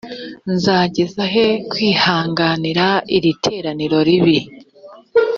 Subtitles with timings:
[0.53, 4.37] nzageza he kwihanganira iri teraniro ribi